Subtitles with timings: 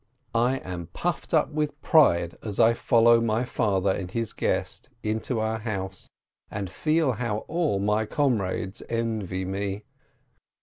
[0.33, 5.39] I am puffed up with pride as I follow my father and his guest to
[5.39, 6.09] our house,
[6.49, 9.83] and feel how all my comrades envy me.